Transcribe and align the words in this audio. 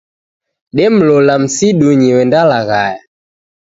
Demlola 0.77 1.35
msidunyi 1.43 2.09
w'endalaghaya 2.15 2.99